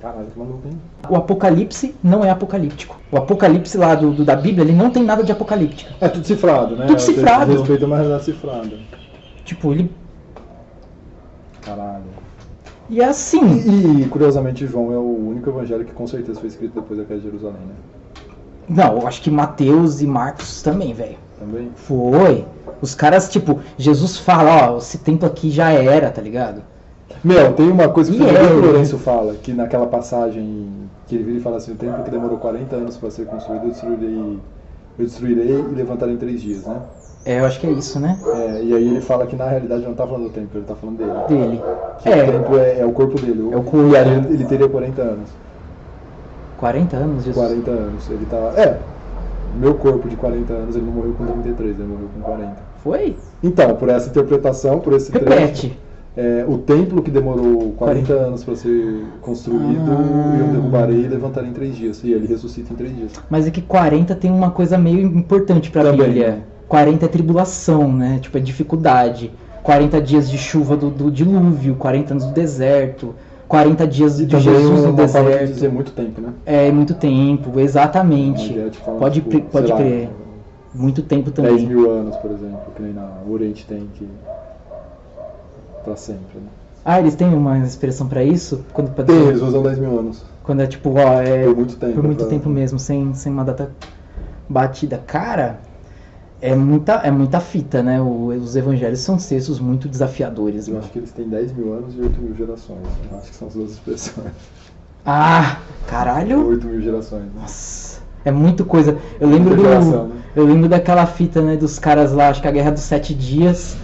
[0.00, 0.78] Caralho, que maluco, hein?
[1.08, 2.96] O apocalipse não é apocalíptico.
[3.10, 5.90] O apocalipse lá do, do- da Bíblia, ele não tem nada de apocalíptico.
[6.00, 6.86] É tudo cifrado, né?
[6.86, 7.52] Tudo cifrado.
[7.52, 8.70] Respeito a uma realidade cifrada.
[9.44, 9.90] Tipo, ele.
[11.62, 12.04] Caralho.
[12.88, 14.02] E é assim.
[14.02, 17.20] E, curiosamente, João é o único evangelho que com certeza foi escrito depois da queda
[17.20, 17.74] de Jerusalém, né?
[18.68, 21.16] Não, eu acho que Mateus e Marcos também, velho.
[21.38, 21.70] Também?
[21.74, 22.44] Foi.
[22.80, 26.62] Os caras, tipo, Jesus fala, ó, esse templo aqui já era, tá ligado?
[27.22, 28.48] Meu, tem uma coisa que E o é, né?
[28.50, 30.68] Lourenço fala, que naquela passagem
[31.06, 33.64] que ele vira e fala assim, o templo que demorou 40 anos para ser construído,
[33.64, 34.16] eu destruirei,
[34.98, 36.80] eu destruirei e levantarei em três dias, né?
[37.26, 38.18] É, eu acho que é isso, né?
[38.26, 40.74] É, e aí ele fala que na realidade não tá falando do templo, ele tá
[40.74, 41.12] falando dele.
[41.28, 41.62] Dele.
[42.02, 43.48] Que o É, templo é, é o corpo dele.
[43.50, 43.88] É o corpo.
[43.92, 45.30] E aí ele, ele teria 40 anos.
[46.58, 47.36] 40 anos, Jesus.
[47.46, 48.10] 40 anos.
[48.10, 48.36] Ele tá.
[48.56, 48.78] É.
[49.58, 52.56] Meu corpo de 40 anos, ele não morreu com 33, ele morreu com 40.
[52.82, 53.16] Foi?
[53.42, 55.78] Então, por essa interpretação, por esse trecho, Repete.
[56.16, 60.36] é, o templo que demorou 40 anos para ser construído, Ah.
[60.40, 62.02] eu derrubarei e levantarei em três dias.
[62.02, 63.12] E ele ressuscita em três dias.
[63.30, 66.38] Mas é que 40 tem uma coisa meio importante pra Também, Bíblia.
[66.64, 66.68] Né?
[66.68, 68.18] 40 é tribulação, né?
[68.20, 69.30] Tipo, é dificuldade.
[69.62, 73.14] 40 dias de chuva do, do dilúvio, 40 anos do deserto,
[73.48, 75.52] 40 dias de Jesus no forma de deserto.
[75.52, 76.28] dizer muito tempo, né?
[76.44, 78.52] É muito tempo, exatamente.
[78.52, 80.10] De falar, Pode, tipo, crer- pode crer.
[80.74, 81.66] Muito tempo 10 também.
[81.66, 84.06] mil anos, por exemplo, que nem na Oriente tem que.
[85.84, 86.48] pra sempre, né?
[86.84, 88.64] Ah, eles têm uma expressão pra isso?
[88.72, 90.22] Quando, pra Tem, eles usam 10 mil anos.
[90.42, 91.92] quando é tipo, ó, é Por muito tempo.
[91.94, 93.70] por muito pra- tempo mesmo, sem, sem uma data
[94.48, 95.00] batida.
[95.06, 95.58] Cara,
[96.52, 98.00] é muita, é muita fita, né?
[98.00, 100.68] O- os evangelhos são textos muito desafiadores.
[100.68, 100.84] Eu mano.
[100.84, 102.80] acho que eles têm 10 mil anos e 8 mil gerações.
[103.10, 104.28] Eu acho que são as duas expressões.
[105.06, 106.48] Ah, caralho!
[106.48, 107.22] 8 mil gerações.
[107.22, 107.30] Né?
[107.40, 108.96] Nossa, é muito coisa.
[109.20, 110.04] Eu lembro Muita do.
[110.08, 110.14] né?
[110.36, 113.76] Eu lembro daquela fita, né, dos caras lá, acho que a Guerra dos Sete Dias.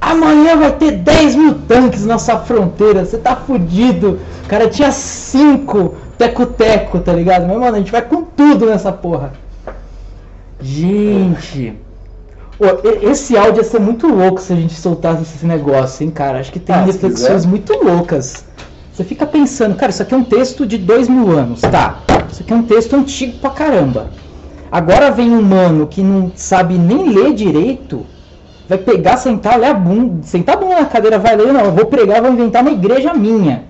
[0.00, 4.18] Amanhã vai ter 10 mil tanques na sua fronteira, você tá fudido.
[4.48, 7.46] Cara tinha 5 teco-teco, tá ligado?
[7.46, 9.32] Mas, mano, a gente vai com tudo nessa porra.
[10.60, 11.74] Gente.
[12.60, 16.10] Ô, e- esse áudio ia ser muito louco se a gente soltasse esse negócio, hein,
[16.10, 16.38] cara?
[16.38, 18.44] Acho que tem Ah, reflexões muito loucas.
[18.92, 22.00] Você fica pensando, cara, isso aqui é um texto de dois mil anos, tá?
[22.30, 24.10] Isso aqui é um texto antigo pra caramba.
[24.70, 28.06] Agora vem um mano que não sabe nem ler direito,
[28.68, 31.72] vai pegar, sentar, ler a bunda, sentar a bunda na cadeira, vai ler, não, eu
[31.72, 33.64] vou pregar, vou inventar uma igreja minha.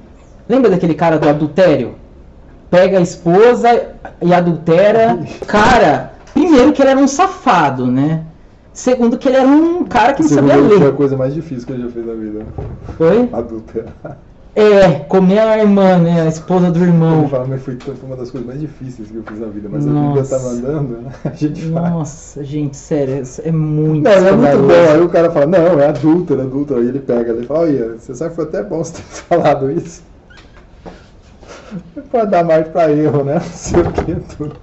[0.49, 1.95] Lembra daquele cara do adultério?
[2.69, 3.83] Pega a esposa
[4.21, 5.19] e adultera.
[5.47, 8.23] Cara, primeiro que ele era um safado, né?
[8.81, 10.93] Segundo que ele era um cara que não Segundo sabia ele, foi a ler.
[10.93, 12.47] coisa mais difícil que ele já fez na vida.
[12.97, 13.29] Foi?
[13.33, 13.85] Adulta.
[14.55, 16.23] É, comer a irmã, né?
[16.23, 17.29] A esposa do Ele irmão.
[17.29, 19.69] fala, mas foi foi uma das coisas mais difíceis que eu fiz na vida.
[19.71, 20.23] Mas a Nossa.
[20.23, 21.13] Bíblia tá mandando, né?
[21.25, 21.91] A gente faz.
[21.91, 24.93] Nossa, gente, sério, é muito Não, é muito bom.
[24.95, 26.81] Aí o cara fala, não, é adúltera, adúltera.
[26.81, 29.71] Aí ele pega, ele fala, olha, você sabe que foi até bom você ter falado
[29.71, 30.03] isso.
[32.11, 33.35] Pode dar margem pra erro, né?
[33.35, 34.57] Não sei o que, tudo.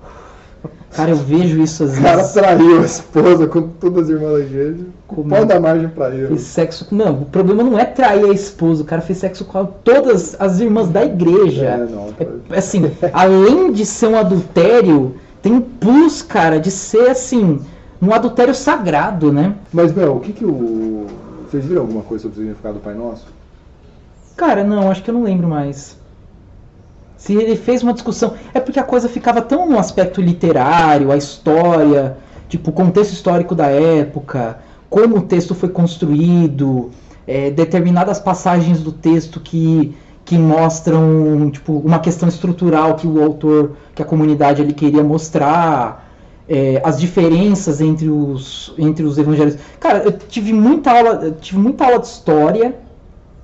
[0.91, 2.31] Cara, eu vejo isso às O cara vezes.
[2.33, 4.85] traiu a esposa com todas as irmãs da igreja.
[5.07, 6.29] Como- Pode dar margem pra erro.
[6.29, 6.87] Fez sexo.
[6.91, 10.59] Não, o problema não é trair a esposa, o cara fez sexo com todas as
[10.59, 11.65] irmãs da igreja.
[11.65, 12.09] É, não,
[12.49, 17.59] É, assim, além de ser um adultério, tem um plus, cara, de ser assim,
[18.01, 19.53] um adultério sagrado, né?
[19.71, 21.05] Mas, meu, o que que o...
[21.49, 23.25] Vocês viram alguma coisa sobre o significado do Pai Nosso?
[24.35, 25.97] Cara, não, acho que eu não lembro mais.
[27.17, 28.33] Se ele fez uma discussão.
[28.53, 33.55] É porque a coisa ficava tão no aspecto literário, a história, tipo, o contexto histórico
[33.55, 36.91] da época, como o texto foi construído,
[37.27, 43.73] é, determinadas passagens do texto que, que mostram, tipo, uma questão estrutural que o autor,
[43.95, 46.05] que a comunidade ali queria mostrar.
[46.49, 49.57] é, as diferenças entre os, entre os evangelhos.
[49.79, 52.75] Cara, eu tive muita aula, tive muita aula de história,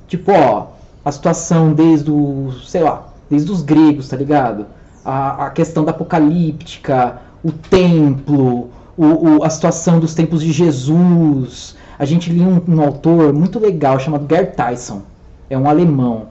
[0.07, 0.67] Tipo, ó,
[1.03, 4.65] a situação desde o, sei lá, desde os gregos, tá ligado?
[5.03, 11.75] A, a questão da apocalíptica, o templo, o, o- a situação dos tempos de Jesus.
[11.99, 15.01] A gente lia um, um autor muito legal chamado Gerd Tyson.
[15.49, 16.27] É um alemão.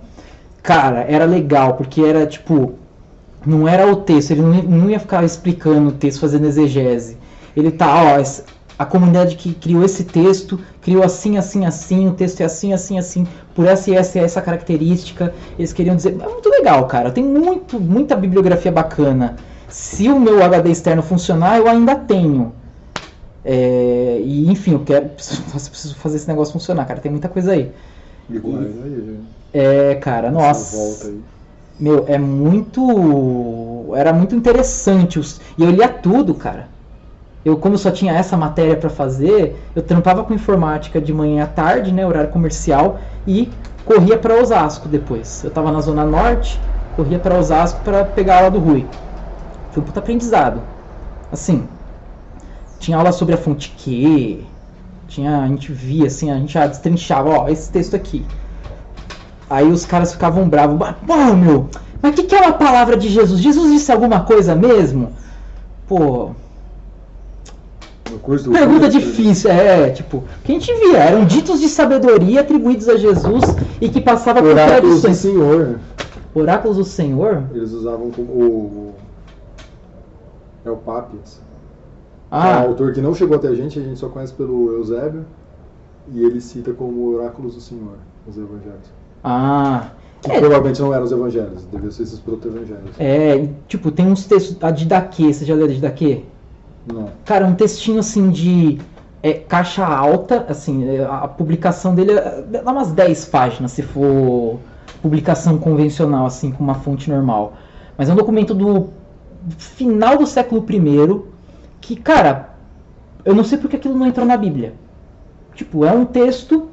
[0.62, 2.74] Cara, era legal, porque era tipo.
[3.44, 7.16] Não era o texto, ele não ia, não ia ficar explicando o texto, fazendo exegese.
[7.56, 8.22] Ele tá, ó,
[8.78, 12.98] a comunidade que criou esse texto criou assim, assim, assim, o texto é assim, assim,
[12.98, 15.32] assim, por essa e essa e essa característica.
[15.58, 16.16] Eles queriam dizer.
[16.20, 17.10] É muito legal, cara.
[17.10, 19.36] Tem muito, muita bibliografia bacana.
[19.68, 22.52] Se o meu HD externo funcionar, eu ainda tenho.
[23.44, 25.08] É, e enfim, eu quero.
[25.10, 27.00] Preciso, preciso fazer esse negócio funcionar, cara.
[27.00, 27.72] Tem muita coisa aí.
[28.84, 29.20] Aí, gente.
[29.52, 30.76] É, cara, nossa.
[31.78, 33.92] Meu, é muito.
[33.96, 35.18] Era muito interessante.
[35.18, 36.68] os- E eu lia tudo, cara.
[37.44, 41.46] Eu, como só tinha essa matéria para fazer, eu trampava com informática de manhã à
[41.46, 43.50] tarde, né, horário comercial, e
[43.84, 45.42] corria para Osasco depois.
[45.42, 46.60] Eu tava na Zona Norte,
[46.94, 48.86] corria para Osasco para pegar a aula do Rui.
[49.72, 50.62] Foi um puta aprendizado.
[51.32, 51.66] Assim,
[52.78, 54.44] tinha aula sobre a fonte Q,
[55.08, 58.24] tinha, a gente via assim, a gente já destrinchava, ó, esse texto aqui.
[59.50, 61.68] Aí os caras ficavam bravos, pô, meu,
[62.00, 63.40] mas o que, que é uma palavra de Jesus?
[63.40, 65.12] Jesus disse alguma coisa mesmo?
[65.86, 66.30] Pô,
[68.22, 72.88] curso do Pergunta difícil, é, tipo, que a gente via, eram ditos de sabedoria atribuídos
[72.88, 73.42] a Jesus
[73.80, 75.14] e que passava por Oráculos do.
[75.14, 75.78] Senhor.
[76.34, 77.42] Oráculos do Senhor?
[77.54, 78.92] Eles usavam como o.
[80.64, 81.40] É o Papias.
[82.30, 84.72] É um Ah, autor que não chegou até a gente, a gente só conhece pelo
[84.72, 85.24] Eusébio.
[86.12, 88.90] E ele cita como Oráculos do Senhor, os evangelhos.
[89.22, 89.88] ah.
[90.22, 90.38] Que É.
[90.38, 92.90] provavelmente não eram os evangelhos, deviam ser esses proto-evangelhos.
[92.96, 96.22] É, tipo, tem uns textos, a Didaquê, você já leu a Didaquê?
[96.86, 97.10] Não.
[97.24, 98.78] Cara, um textinho assim de
[99.22, 104.58] é, caixa alta, assim, é, a, publicação dele é, dá umas 10 páginas, se for
[105.00, 107.54] publicação convencional, assim, com uma fonte normal.
[107.96, 108.90] Mas é um documento do
[109.58, 111.22] final do século I
[111.80, 112.50] que, cara,
[113.24, 114.74] eu não sei porque aquilo não entrou na Bíblia.
[115.54, 116.68] Tipo, é um texto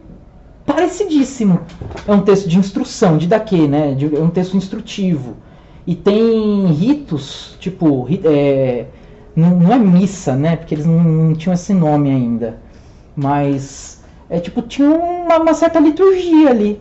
[0.65, 1.61] parecidíssimo.
[2.07, 3.93] É um texto de instrução, de daquê, né?
[3.93, 5.37] De- é um texto instrutivo.
[5.85, 8.85] E tem ritos, tipo, é,
[9.39, 10.55] não, não é missa, né?
[10.55, 12.57] Porque eles não, não tinham esse nome ainda.
[13.15, 16.79] Mas é tipo, tinha uma, uma certa liturgia ali.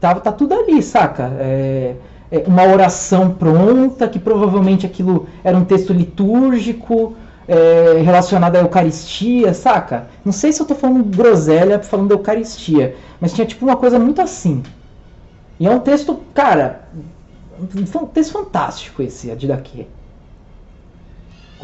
[0.00, 1.32] Tava, tá tudo ali, saca?
[1.38, 1.96] É,
[2.30, 7.14] é uma oração pronta, que provavelmente aquilo era um texto litúrgico,
[7.46, 10.08] é, relacionado à Eucaristia, saca?
[10.24, 13.98] Não sei se eu tô falando groselha falando da Eucaristia, mas tinha tipo uma coisa
[13.98, 14.62] muito assim.
[15.60, 16.88] E é um texto, cara,
[17.60, 19.86] um texto fantástico esse, a de daqui.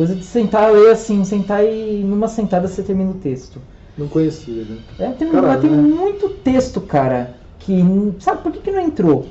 [0.01, 3.61] Coisa de sentar, ler assim, sentar e numa sentada você termina o texto.
[3.99, 4.79] Não conhecia, né?
[4.99, 5.77] É, tem, Caralho, tem né?
[5.77, 7.85] muito texto, cara, que.
[8.19, 9.27] Sabe por que, que não entrou?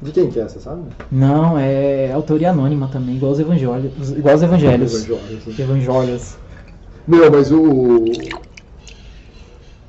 [0.00, 0.82] De quem que é, você sabe?
[1.10, 4.12] Não, é autoria anônima também, igual os evangelhos.
[4.12, 5.08] Igual os evangelhos.
[5.08, 5.58] Evangelhos?
[5.58, 6.36] Evangelhos.
[7.08, 8.04] Meu, mas o.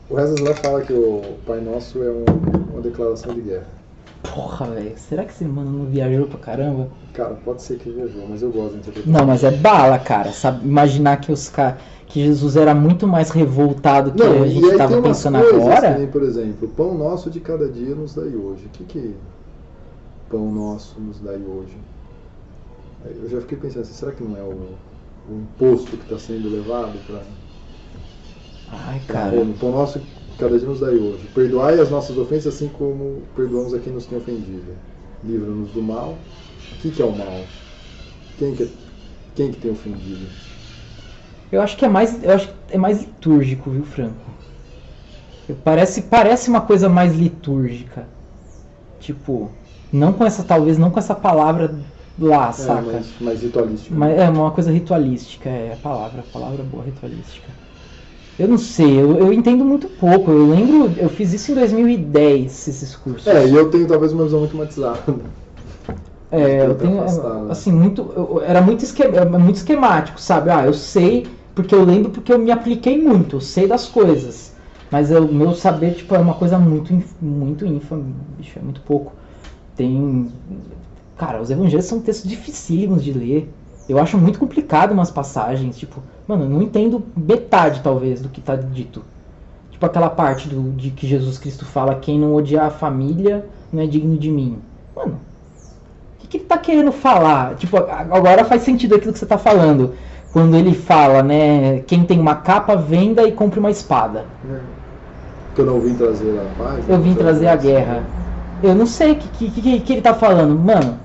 [0.09, 2.25] O Rezas lá fala que o Pai Nosso é um-
[2.73, 3.67] uma declaração de guerra.
[4.33, 4.97] Porra, velho.
[4.97, 6.89] Será que esse mano não viajou pra caramba?
[7.13, 9.13] Cara, pode ser que viajou, mas eu gosto interpretação.
[9.13, 10.31] Não, mas é bala, cara.
[10.33, 11.77] Sabe, imaginar que os ca...
[12.07, 15.37] que Jesus era muito mais revoltado que Não, a gente aí tava tem umas pensando
[15.37, 15.93] agora.
[15.93, 18.65] que nem, por exemplo, pão nosso de cada dia nos dai hoje.
[18.65, 19.15] O que que
[20.29, 21.77] pão nosso nos dai hoje?
[23.05, 24.77] Eu já fiquei pensando assim, será que não é o,
[25.25, 27.23] o imposto que está sendo levado para
[28.67, 29.41] Ai, cara.
[29.41, 31.27] o pão nosso de cada dia nos dai hoje?
[31.29, 34.77] Perdoai as nossas ofensas assim como perdoamos a quem nos tem ofendido.
[35.23, 36.27] Livra-nos do mal.
[36.71, 37.49] O que que é o mal?
[38.37, 38.69] Quem que,
[39.35, 40.31] quem que tem ofendido?
[41.51, 44.31] Eu acho que é mais, eu acho que é mais litúrgico, viu, Franco?
[45.47, 48.07] Eu- Parece, parece uma coisa mais litúrgica.
[48.99, 49.51] Tipo,
[49.91, 51.85] não com essa, talvez não com essa palavra
[52.17, 52.81] lá, É, saca?
[52.81, 53.95] mais, mais ritualístico.
[53.97, 57.57] Mas é uma coisa ritualística, é a palavra, a palavra boa, ritualística.
[58.37, 60.29] Eu não sei, eu, eu entendo muito pouco.
[60.31, 63.27] Eu lembro, eu fiz isso em 2010, esses cursos.
[63.27, 65.03] É, e eu tenho talvez uma visão muito matizada.
[66.31, 67.51] É, eu tenho, afastado.
[67.51, 70.49] assim, muito, eu- era muito, esque- é muito esquemático, sabe?
[70.49, 74.53] Ah, eu sei porque eu lembro porque eu me apliquei muito, eu sei das coisas.
[74.91, 78.03] Mas o meu saber, tipo, é uma coisa muito, muito ínfima,
[78.37, 79.13] bicho, é muito pouco.
[79.75, 80.29] Tem...
[81.17, 83.49] Cara, os evangelhos são textos dificílimos de ler.
[83.87, 86.01] Eu acho muito complicado umas passagens, tipo...
[86.27, 89.03] Mano, eu não entendo metade, talvez, do que tá dito.
[89.69, 93.83] Tipo aquela parte do, de que Jesus Cristo fala, quem não odiar a família não
[93.83, 94.57] é digno de mim.
[94.95, 95.19] Mano,
[96.15, 97.55] o que, que ele tá querendo falar?
[97.55, 99.93] Tipo, agora faz sentido aquilo que você tá falando.
[100.31, 101.79] Quando ele fala, né?
[101.87, 104.25] Quem tem uma capa, venda e compre uma espada.
[105.53, 106.89] Que eu não vim trazer a paz.
[106.89, 108.03] Eu vim trazer a guerra.
[108.63, 110.57] Eu não sei o que, que, que, que ele tá falando.
[110.57, 110.97] Mano,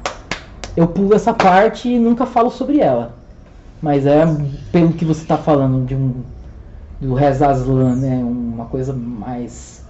[0.76, 3.12] eu pulo essa parte e nunca falo sobre ela.
[3.80, 4.24] Mas é
[4.70, 6.22] pelo que você tá falando de um.
[7.00, 8.16] Do Reza Aslan, né?
[8.22, 9.82] Uma coisa mais.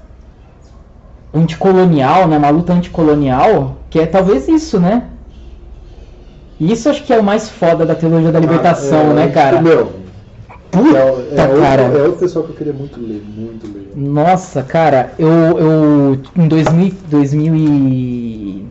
[1.35, 2.38] anticolonial, né?
[2.38, 3.77] Uma luta anticolonial.
[3.90, 5.05] Que é talvez isso, né?
[6.59, 9.62] Isso acho que é o mais foda da teologia da libertação, Ah, é, né, cara?
[9.62, 9.99] Meu,
[10.71, 11.83] Puta, é, o- é, outro, cara.
[11.83, 13.90] é outro pessoal que eu queria muito ler, muito ler.
[13.97, 18.69] Nossa, cara, eu, eu em 2000, 2000 e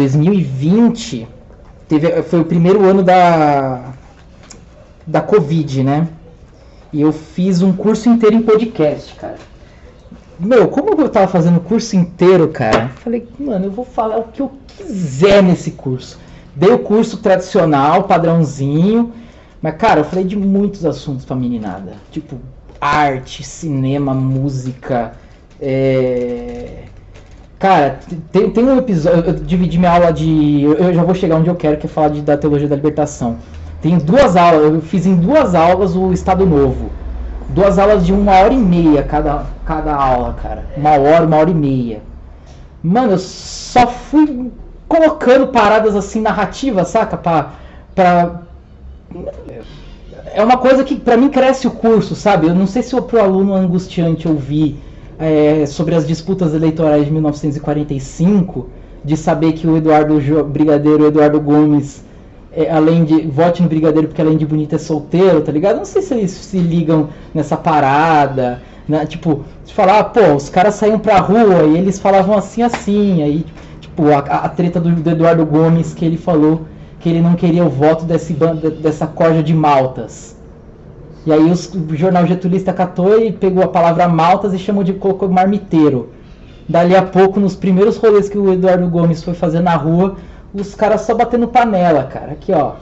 [0.00, 1.28] 2020
[1.86, 3.92] teve, foi o primeiro ano da
[5.06, 6.08] da Covid, né?
[6.92, 9.38] E eu fiz um curso inteiro em podcast, cara.
[10.38, 14.24] Meu, como eu tava fazendo o curso inteiro, cara, falei, mano, eu vou falar o
[14.24, 16.18] que eu quiser nesse curso.
[16.54, 19.12] dei o curso tradicional, padrãozinho.
[19.60, 21.92] Mas, cara, eu falei de muitos assuntos pra meninada.
[22.10, 22.38] Tipo,
[22.80, 25.12] arte, cinema, música.
[25.60, 26.84] É...
[27.60, 28.00] Cara,
[28.32, 29.22] tem, tem um episódio.
[29.22, 30.62] Eu dividi minha aula de.
[30.62, 33.36] Eu já vou chegar onde eu quero, que é falar de, da teologia da libertação.
[33.82, 36.90] Tem duas aulas, eu fiz em duas aulas o Estado Novo.
[37.50, 40.64] Duas aulas de uma hora e meia cada, cada aula, cara.
[40.74, 42.00] Uma hora, uma hora e meia.
[42.82, 44.50] Mano, eu só fui
[44.88, 47.18] colocando paradas assim narrativas, saca?
[47.18, 47.50] Pra,
[47.94, 48.40] pra...
[50.32, 52.46] É uma coisa que pra mim cresce o curso, sabe?
[52.46, 54.80] Eu não sei se pro aluno é angustiante ouvir
[55.20, 58.68] é, sobre as disputas eleitorais de 1945,
[59.04, 62.04] de saber que o Eduardo Jo- Brigadeiro, o Eduardo Gomes,
[62.52, 63.22] é, além de.
[63.28, 65.76] Vote no Brigadeiro porque além de bonito é solteiro, tá ligado?
[65.76, 68.62] Não sei se eles se ligam nessa parada.
[68.88, 69.06] Né?
[69.06, 73.22] Tipo, de falar, ah, pô, os caras saíam pra rua e eles falavam assim, assim.
[73.22, 73.46] Aí,
[73.80, 76.62] tipo, a, a treta do, do Eduardo Gomes que ele falou
[76.98, 78.34] que ele não queria o voto desse,
[78.82, 80.36] dessa corja de maltas.
[81.26, 84.94] E aí os- o jornal getulista catou e pegou a palavra maltas e chamou de
[84.94, 86.10] colocou marmiteiro.
[86.68, 90.16] Dali a pouco, nos primeiros rolês que o Eduardo Gomes foi fazer na rua,
[90.54, 92.32] os caras só batendo panela, cara.
[92.32, 92.72] Aqui, ó.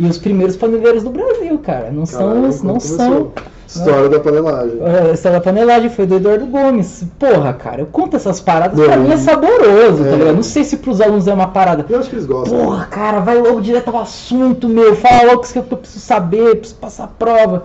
[0.00, 1.90] E os primeiros paneleiros do Brasil, cara.
[1.90, 3.32] Não são, Caralho, os- não são.
[3.66, 4.78] História da panelagem.
[4.80, 7.04] É, Essa da panelagem foi do Eduardo Gomes.
[7.18, 10.10] Porra, cara, eu conto essas paradas, Não, pra mim é saboroso, é.
[10.10, 10.36] tá ligado?
[10.36, 11.84] Não sei se pros alunos é uma parada.
[11.86, 12.58] Eu acho que eles gostam.
[12.58, 14.96] Porra, cara, vai logo direto ao assunto, meu.
[14.96, 17.64] Fala logo que eu preciso saber, preciso passar a prova.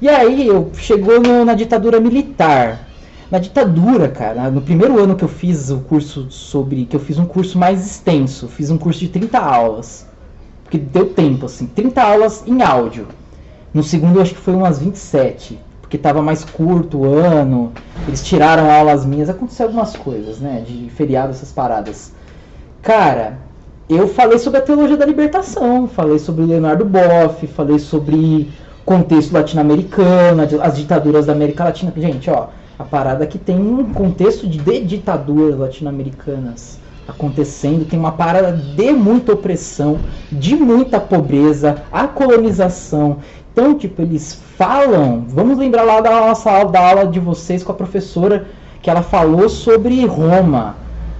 [0.00, 2.88] E aí, eu chegou no- na ditadura militar.
[3.30, 6.86] Na ditadura, cara, no primeiro ano que eu fiz o curso sobre.
[6.86, 10.06] que eu fiz um curso mais extenso, fiz um curso de 30 aulas.
[10.74, 13.06] Porque deu tempo, assim, 30 aulas em áudio.
[13.72, 15.56] No segundo acho que foi umas 27.
[15.80, 17.72] Porque tava mais curto o ano.
[18.08, 19.30] Eles tiraram aulas minhas.
[19.30, 20.64] Aconteceu algumas coisas, né?
[20.66, 22.12] De feriado, essas paradas.
[22.82, 23.38] Cara,
[23.88, 28.50] eu falei sobre a teologia da libertação, falei sobre Leonardo Boff, falei sobre
[28.84, 31.92] contexto latino-americano, as ditaduras da América Latina.
[31.96, 38.12] Gente, ó, a parada que tem um contexto de, de ditaduras latino-americanas acontecendo, tem uma
[38.12, 39.98] parada de muita opressão,
[40.30, 43.18] de muita pobreza, a colonização.
[43.52, 47.72] Então, tipo, eles falam, vamos lembrar lá da nossa aula, da aula de vocês com
[47.72, 48.46] a professora,
[48.82, 50.76] que ela falou sobre Roma,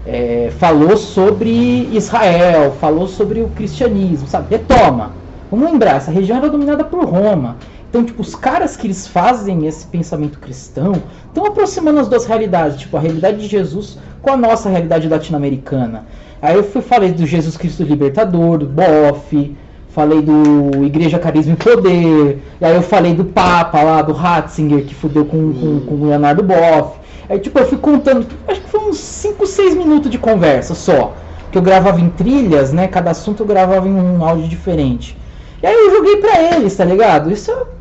[0.06, 4.48] é, falou sobre Israel, falou sobre o cristianismo, sabe?
[4.50, 5.12] Retoma.
[5.50, 7.56] Vamos lembrar, essa região era dominada por Roma.
[7.94, 10.94] Então, tipo, os caras que eles fazem esse pensamento cristão
[11.28, 16.04] estão aproximando as duas realidades, tipo, a realidade de Jesus com a nossa realidade latino-americana.
[16.42, 19.56] Aí eu fui falei do Jesus Cristo Libertador, do Boff,
[19.90, 24.84] falei do Igreja Carisma e Poder, e aí eu falei do Papa lá, do Ratzinger,
[24.86, 26.98] que fudeu com, com, com o Leonardo Boff.
[27.28, 31.14] Aí, tipo, eu fui contando, acho que foi uns 5, 6 minutos de conversa só.
[31.52, 32.88] Que eu gravava em trilhas, né?
[32.88, 35.16] Cada assunto eu gravava em um áudio diferente.
[35.62, 37.32] E aí eu joguei pra eles, tá ligado?
[37.32, 37.73] Isso é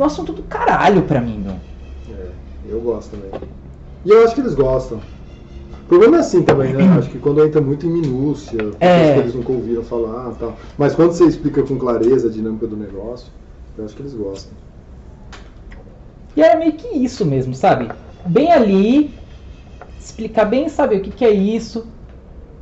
[0.00, 1.54] um assunto do caralho pra mim, meu.
[2.16, 2.26] É,
[2.68, 3.30] eu gosto também.
[4.04, 4.98] E eu acho que eles gostam.
[5.84, 6.84] O problema é assim também, né?
[6.98, 9.14] Acho que quando entra muito em minúcia, É.
[9.14, 10.56] que eles nunca ouviram falar e tal.
[10.78, 13.30] Mas quando você explica com clareza a dinâmica do negócio,
[13.76, 14.52] eu acho que eles gostam.
[16.36, 17.90] E era meio que isso mesmo, sabe?
[18.24, 19.12] Bem ali,
[19.98, 21.88] explicar bem, sabe, o que, que é isso,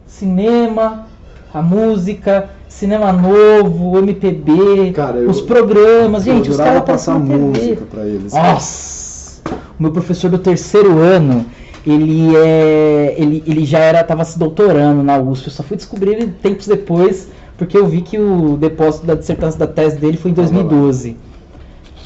[0.07, 1.07] cinema,
[1.53, 7.19] a música, cinema novo, MPB, Cara, eu- os programas, eu gente, os adorava caras passar
[7.19, 8.33] música pra eles.
[8.33, 9.41] Nossa!
[9.79, 11.47] O meu professor do terceiro ano,
[11.87, 13.15] ele é.
[13.17, 14.03] Ele, ele já era.
[14.05, 15.47] tava se doutorando na USP.
[15.49, 19.59] Eu só fui descobrir ele tempos depois, porque eu vi que o depósito da dissertação
[19.59, 20.55] da tese dele foi em Tava lá.
[20.63, 21.17] 2012.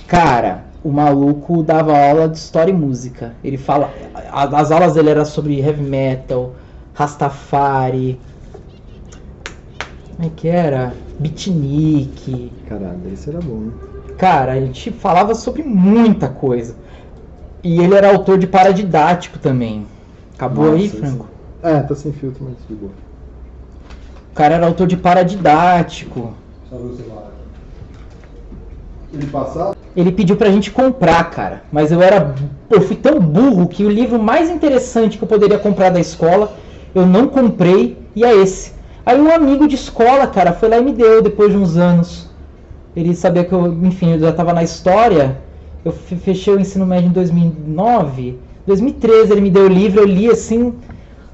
[0.07, 3.35] Cara, o maluco dava aula de história e música.
[3.43, 3.91] Ele fala.
[4.31, 6.55] As aulas dele eram sobre heavy metal,
[6.95, 8.19] Rastafari.
[10.17, 10.95] Como é que era?
[11.19, 12.53] Beatnik.
[12.69, 13.73] Caralho, esse era bom, né?
[14.17, 16.77] Cara, ele te falava sobre muita coisa.
[17.65, 19.87] E ele era autor de paradidático também.
[20.35, 21.29] Acabou Nossa, aí, esse- Franco?
[21.63, 22.93] É, tá sem filtro, mas de boa.
[24.33, 26.35] O cara era autor de paradidático.
[29.13, 29.77] Ele passava?
[29.95, 31.63] Ele pediu pra gente comprar, cara.
[31.71, 32.35] Mas eu era.
[32.71, 36.57] Eu fui tão burro que o livro mais interessante que eu poderia comprar da escola,
[36.95, 38.72] eu não comprei, e é esse.
[39.05, 42.29] Aí um amigo de escola, cara, foi lá e me deu depois de uns anos.
[42.95, 45.39] Ele sabia que eu, enfim, eu já tava na história.
[45.85, 48.39] Eu fe- fechei o ensino médio em 2009.
[48.67, 50.75] 2013 ele me deu o livro, eu li assim.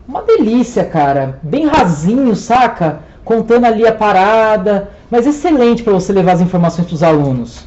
[0.06, 1.38] Uma delícia, cara.
[1.42, 3.00] Bem rasinho, saca?
[3.24, 4.90] Contando ali a parada.
[5.10, 7.66] Mas excelente pra você levar as informações pros alunos.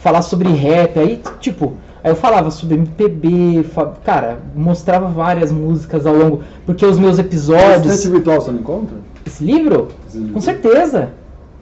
[0.00, 1.74] falar sobre rap, aí, tipo,
[2.04, 3.66] aí eu falava sobre MPB,
[4.04, 7.92] cara, mostrava várias músicas ao longo, porque os meus episódios.
[7.92, 8.96] Esse ritual você não encontra?
[9.28, 9.88] Esse livro?
[10.12, 10.32] Livro?
[10.32, 11.10] Com certeza.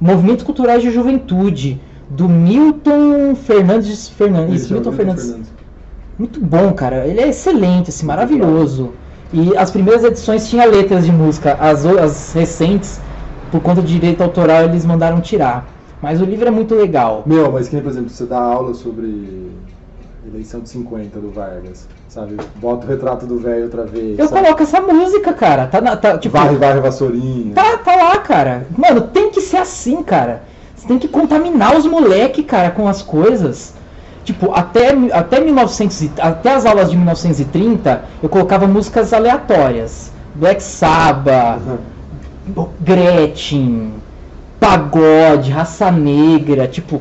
[0.00, 4.62] Movimentos Culturais de Juventude, do Milton Fernandes Fernandes.
[4.62, 5.50] Isso, Milton Milton Fernandes.
[6.18, 7.06] Muito bom, cara.
[7.06, 8.92] Ele é excelente, assim, maravilhoso.
[9.32, 13.00] E as primeiras edições tinham letras de música, as, as recentes,
[13.50, 15.68] por conta de direito autoral, eles mandaram tirar.
[16.00, 17.22] Mas o livro é muito legal.
[17.26, 19.50] Meu, mas que por exemplo, você dá aula sobre
[20.32, 22.36] eleição de 50 do Vargas, sabe?
[22.56, 24.18] Bota o retrato do velho outra vez.
[24.18, 24.42] Eu sabe?
[24.42, 25.66] coloco essa música, cara.
[25.66, 27.54] Tá, na, tá tipo, Varre, varre, vassourinha.
[27.54, 28.66] Tá, tá lá, cara.
[28.76, 30.42] Mano, tem que ser assim, cara.
[30.74, 33.74] Você tem que contaminar os moleque, cara, com as coisas.
[34.24, 40.12] Tipo, até, até, 1900, e- até as aulas de 1930, eu colocava músicas aleatórias.
[40.34, 41.62] Black Sabbath,
[42.80, 43.94] Gretchen,
[44.60, 47.00] pagode, raça negra, tipo,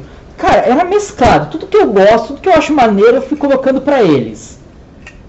[0.55, 1.51] cara, era mesclado.
[1.51, 4.59] Tudo que eu gosto, tudo que eu acho maneiro, eu fui colocando pra eles.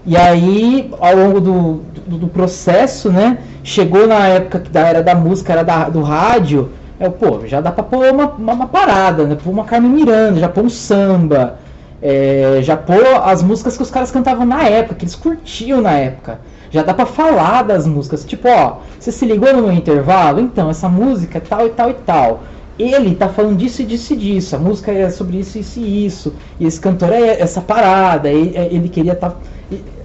[0.05, 5.13] E aí, ao longo do, do, do processo, né, chegou na época da era da
[5.13, 9.25] música, era da, do rádio, eu, pô, já dá pra pôr uma, uma, uma parada,
[9.25, 11.59] né, pôr uma Carmen Miranda, já pôr um samba,
[12.01, 15.91] é, já pôr as músicas que os caras cantavam na época, que eles curtiam na
[15.91, 16.39] época.
[16.69, 20.39] Já dá pra falar das músicas, tipo, ó, você se ligou no intervalo?
[20.39, 22.43] Então, essa música é tal e tal e tal.
[22.79, 26.05] Ele tá falando disso e disso e disso, a música é sobre isso, isso e
[26.05, 26.33] isso.
[26.59, 29.31] E esse cantor é essa parada, ele, ele queria estar.
[29.31, 29.37] Tá,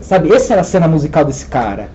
[0.01, 1.91] sabe, essa era a cena musical desse cara.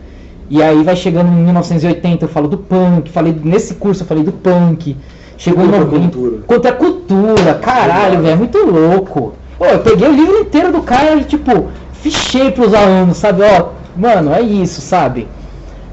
[0.49, 4.23] E aí vai chegando em 1980, eu falo do punk, falei nesse curso eu falei
[4.23, 4.95] do punk.
[5.37, 6.41] Chegou em Contra a 90, cultura.
[6.47, 9.33] Contra a cultura, caralho, velho, é muito louco.
[9.57, 13.41] Pô, eu peguei o livro inteiro do cara e, tipo, fichei pros alunos, sabe?
[13.43, 15.27] Ó, mano, é isso, sabe?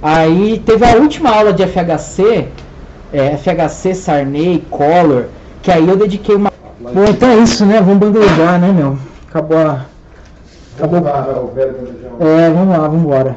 [0.02, 2.48] Aí teve a última aula de FHC,
[3.14, 5.26] é, FHC, Sarney, Collor,
[5.62, 6.52] que aí eu dediquei uma.
[6.80, 7.80] Bom, então é isso, né?
[7.80, 8.98] Vamos bandejar, né, meu?
[9.28, 9.86] Acabou a.
[10.76, 10.98] Acabou.
[10.98, 12.16] o velho bandejão.
[12.20, 13.36] É, vamos lá, vamos embora.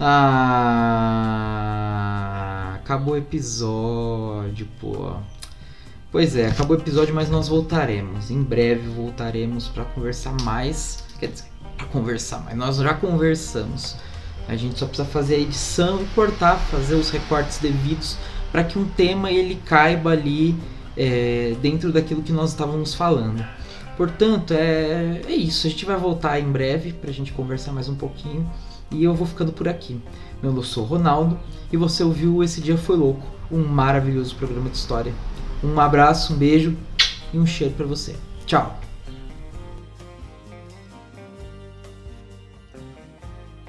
[0.00, 0.72] Ah,
[2.74, 5.12] acabou o episódio, pô.
[6.10, 8.32] Pois é, acabou o episódio, mas nós voltaremos.
[8.32, 11.04] Em breve voltaremos para conversar mais.
[11.20, 11.44] Quer dizer,
[11.76, 12.56] pra conversar mais.
[12.56, 13.96] Nós já conversamos.
[14.48, 18.16] A gente só precisa fazer a edição e cortar, fazer os recortes devidos
[18.52, 20.54] para que um tema ele caiba ali
[20.96, 23.44] é, dentro daquilo que nós estávamos falando.
[23.96, 25.66] Portanto, é, é isso.
[25.66, 28.48] A gente vai voltar em breve para a gente conversar mais um pouquinho.
[28.90, 30.00] E eu vou ficando por aqui.
[30.42, 31.38] Meu nome sou Ronaldo
[31.72, 35.12] e você ouviu Esse Dia Foi Louco, um maravilhoso programa de história.
[35.62, 36.76] Um abraço, um beijo
[37.32, 38.14] e um cheiro para você.
[38.46, 38.83] Tchau!